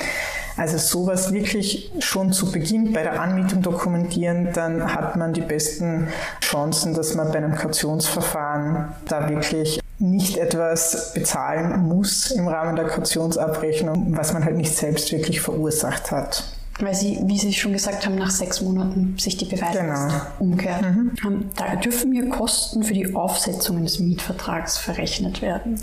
[0.57, 6.07] Also sowas wirklich schon zu Beginn bei der Anmietung dokumentieren, dann hat man die besten
[6.41, 12.85] Chancen, dass man bei einem Kautionsverfahren da wirklich nicht etwas bezahlen muss im Rahmen der
[12.85, 16.43] Kautionsabrechnung, was man halt nicht selbst wirklich verursacht hat.
[16.79, 20.09] Weil Sie, wie Sie schon gesagt haben, nach sechs Monaten sich die Beweise genau.
[20.39, 20.81] umkehrt.
[20.81, 21.11] Mhm.
[21.55, 25.79] Da dürfen mir Kosten für die Aufsetzung des Mietvertrags verrechnet werden.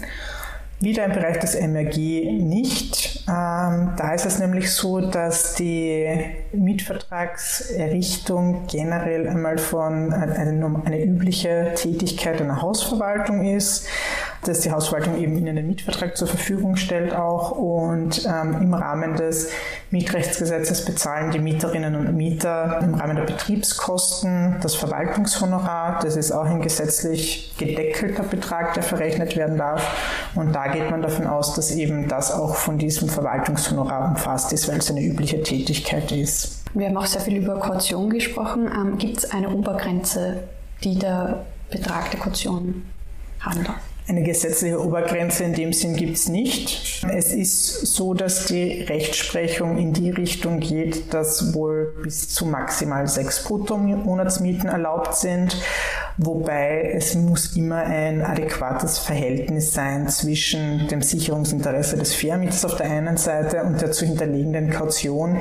[0.82, 3.22] Wieder im Bereich des MRG nicht.
[3.28, 6.08] Ähm, da ist es nämlich so, dass die
[6.52, 13.86] Mietvertragserrichtung generell einmal von eine, eine übliche Tätigkeit einer Hausverwaltung ist
[14.42, 19.16] dass die Hausverwaltung eben Ihnen den Mietvertrag zur Verfügung stellt auch und ähm, im Rahmen
[19.16, 19.50] des
[19.90, 26.00] Mietrechtsgesetzes bezahlen die Mieterinnen und Mieter im Rahmen der Betriebskosten das Verwaltungshonorar.
[26.02, 31.02] Das ist auch ein gesetzlich gedeckelter Betrag, der verrechnet werden darf und da geht man
[31.02, 35.42] davon aus, dass eben das auch von diesem Verwaltungshonorar umfasst ist, weil es eine übliche
[35.42, 36.60] Tätigkeit ist.
[36.72, 38.70] Wir haben auch sehr viel über Kaution gesprochen.
[38.72, 40.44] Ähm, Gibt es eine Obergrenze,
[40.84, 42.84] die der Betrag der Kaution
[43.40, 43.89] haben darf?
[44.10, 47.06] Eine gesetzliche Obergrenze in dem Sinn gibt es nicht.
[47.14, 53.06] Es ist so, dass die Rechtsprechung in die Richtung geht, dass wohl bis zu maximal
[53.06, 55.56] sechs Bruttomonatsmieten erlaubt sind,
[56.16, 62.90] wobei es muss immer ein adäquates Verhältnis sein zwischen dem Sicherungsinteresse des Vermieters auf der
[62.90, 65.38] einen Seite und der zu hinterlegenden Kaution.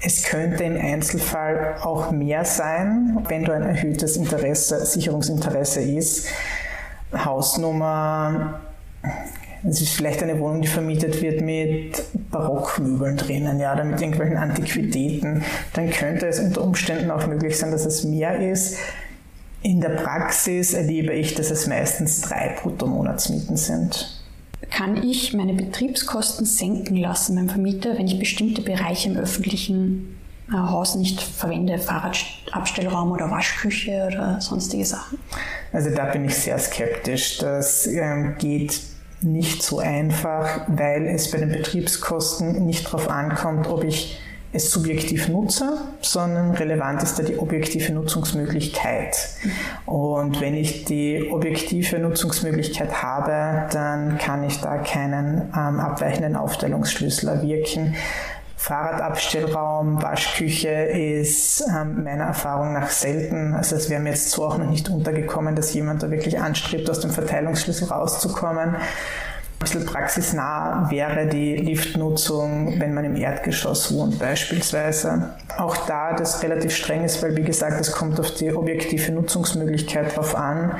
[0.00, 6.28] Es könnte im Einzelfall auch mehr sein, wenn da ein erhöhtes Interesse, Sicherungsinteresse ist.
[7.12, 8.60] Hausnummer,
[9.64, 14.36] es ist vielleicht eine Wohnung, die vermietet wird mit Barockmöbeln drinnen, ja, oder mit irgendwelchen
[14.36, 15.44] Antiquitäten,
[15.74, 18.76] dann könnte es unter Umständen auch möglich sein, dass es mehr ist.
[19.62, 24.20] In der Praxis erlebe ich, dass es meistens drei Bruttomonatsmieten sind.
[24.70, 30.16] Kann ich meine Betriebskosten senken lassen beim Vermieter, wenn ich bestimmte Bereiche im öffentlichen
[30.50, 35.18] Haus nicht verwende, Fahrradabstellraum oder Waschküche oder sonstige Sachen?
[35.72, 37.38] Also da bin ich sehr skeptisch.
[37.38, 38.80] Das ähm, geht
[39.22, 44.18] nicht so einfach, weil es bei den Betriebskosten nicht darauf ankommt, ob ich
[44.54, 49.16] es subjektiv nutze, sondern relevant ist da die objektive Nutzungsmöglichkeit.
[49.86, 57.30] Und wenn ich die objektive Nutzungsmöglichkeit habe, dann kann ich da keinen ähm, abweichenden Aufteilungsschlüssel
[57.30, 57.94] erwirken.
[58.62, 63.54] Fahrradabstellraum, Waschküche ist ähm, meiner Erfahrung nach selten.
[63.54, 66.88] Also es wäre mir jetzt so auch noch nicht untergekommen, dass jemand da wirklich anstrebt,
[66.88, 68.76] aus dem Verteilungsschlüssel rauszukommen.
[68.76, 68.80] Ein
[69.58, 75.30] bisschen praxisnah wäre die Liftnutzung, wenn man im Erdgeschoss wohnt beispielsweise.
[75.58, 80.16] Auch da das relativ streng ist, weil wie gesagt, es kommt auf die objektive Nutzungsmöglichkeit
[80.16, 80.76] drauf an.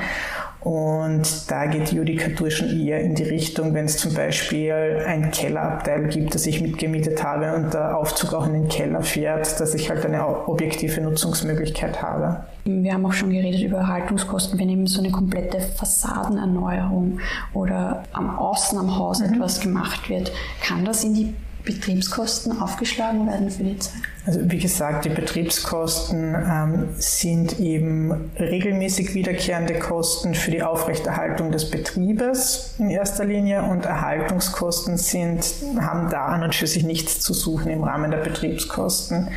[0.63, 5.31] Und da geht die Judikatur schon eher in die Richtung, wenn es zum Beispiel ein
[5.31, 9.73] Kellerabteil gibt, das ich mitgemietet habe und der Aufzug auch in den Keller fährt, dass
[9.73, 12.45] ich halt eine objektive Nutzungsmöglichkeit habe.
[12.63, 14.57] Wir haben auch schon geredet über Erhaltungskosten.
[14.57, 17.19] Wenn eben so eine komplette Fassadenerneuerung
[17.53, 19.33] oder am Außen am Haus mhm.
[19.33, 23.93] etwas gemacht wird, kann das in die Betriebskosten aufgeschlagen werden für die Zeit?
[24.25, 31.69] Also wie gesagt, die Betriebskosten ähm, sind eben regelmäßig wiederkehrende Kosten für die Aufrechterhaltung des
[31.69, 35.45] Betriebes in erster Linie und Erhaltungskosten sind,
[35.79, 39.29] haben da an und für sich nichts zu suchen im Rahmen der Betriebskosten,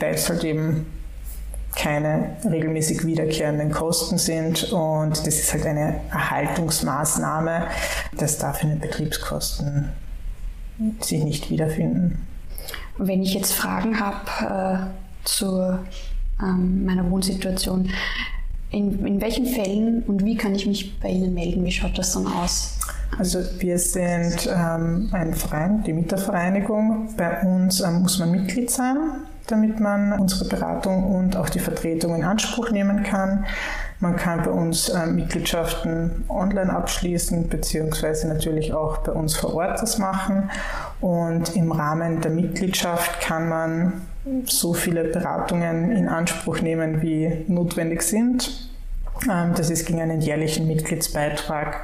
[0.00, 0.86] weil es halt eben
[1.76, 7.66] keine regelmäßig wiederkehrenden Kosten sind und das ist halt eine Erhaltungsmaßnahme.
[8.16, 9.90] Das darf in den Betriebskosten
[11.00, 12.26] sich nicht wiederfinden.
[12.98, 15.78] Wenn ich jetzt Fragen habe äh, zu
[16.40, 17.90] ähm, meiner Wohnsituation,
[18.70, 21.64] in, in welchen Fällen und wie kann ich mich bei Ihnen melden?
[21.64, 22.78] Wie schaut das dann aus?
[23.18, 27.14] Also wir sind ähm, ein Verein, die Mietervereinigung.
[27.16, 28.96] Bei uns ähm, muss man Mitglied sein,
[29.46, 33.44] damit man unsere Beratung und auch die Vertretung in Anspruch nehmen kann.
[34.00, 39.80] Man kann bei uns äh, Mitgliedschaften online abschließen, beziehungsweise natürlich auch bei uns vor Ort
[39.82, 40.50] das machen.
[41.00, 43.92] Und im Rahmen der Mitgliedschaft kann man
[44.46, 48.70] so viele Beratungen in Anspruch nehmen, wie notwendig sind.
[49.30, 51.82] Ähm, das ist gegen einen jährlichen Mitgliedsbeitrag.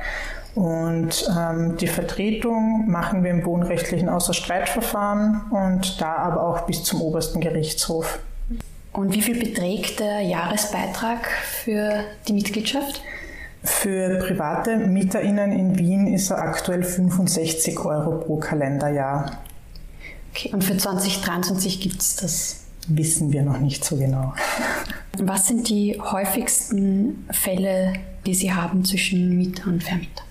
[0.54, 7.00] Und ähm, die Vertretung machen wir im wohnrechtlichen Außerstreitverfahren und da aber auch bis zum
[7.02, 8.18] obersten Gerichtshof.
[8.92, 13.00] Und wie viel beträgt der Jahresbeitrag für die Mitgliedschaft?
[13.62, 19.38] Für private MieterInnen in Wien ist er aktuell 65 Euro pro Kalenderjahr.
[20.32, 22.56] Okay, und für 2023 gibt es das?
[22.88, 24.32] Wissen wir noch nicht so genau.
[25.18, 27.92] Was sind die häufigsten Fälle,
[28.26, 30.22] die Sie haben zwischen Mieter und Vermieter?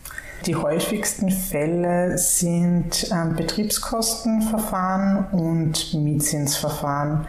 [0.45, 7.27] Die häufigsten Fälle sind ähm, Betriebskostenverfahren und Mietzinsverfahren.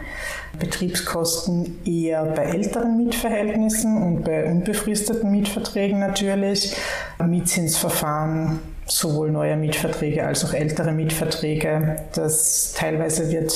[0.59, 6.75] Betriebskosten eher bei älteren Mietverhältnissen und bei unbefristeten Mietverträgen natürlich.
[7.19, 11.97] Mietzinsverfahren sowohl neue Mietverträge als auch ältere Mietverträge.
[12.13, 13.53] Das teilweise wird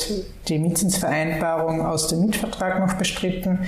[0.48, 3.60] die Mietzinsvereinbarung aus dem Mietvertrag noch bestritten.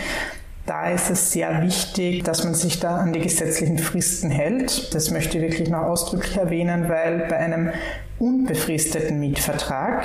[0.67, 4.93] Da ist es sehr wichtig, dass man sich da an die gesetzlichen Fristen hält.
[4.93, 7.71] Das möchte ich wirklich noch ausdrücklich erwähnen, weil bei einem
[8.19, 10.03] unbefristeten Mietvertrag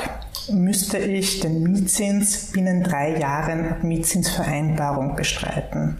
[0.52, 5.98] müsste ich den Mietzins binnen drei Jahren Mietzinsvereinbarung bestreiten.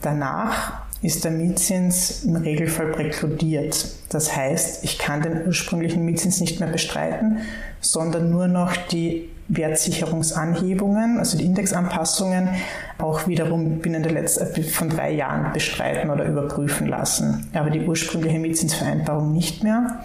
[0.00, 3.86] Danach ist der Mietzins im Regelfall präkludiert.
[4.10, 7.38] Das heißt, ich kann den ursprünglichen Mietzins nicht mehr bestreiten,
[7.80, 12.50] sondern nur noch die Wertsicherungsanhebungen, also die Indexanpassungen,
[12.98, 17.48] auch wiederum binnen der letzten, von drei Jahren bestreiten oder überprüfen lassen.
[17.54, 20.04] Aber die ursprüngliche Mietzinsvereinbarung nicht mehr.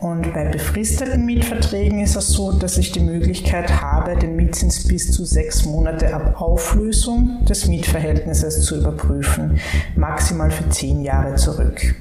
[0.00, 5.10] Und bei befristeten Mietverträgen ist es so, dass ich die Möglichkeit habe, den Mietzins bis
[5.10, 9.58] zu sechs Monate ab Auflösung des Mietverhältnisses zu überprüfen,
[9.96, 11.96] maximal für zehn Jahre zurück.